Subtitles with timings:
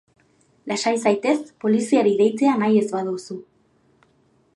[0.69, 3.39] Lasai zaitez poliziari deitzea nahi ez baduzu.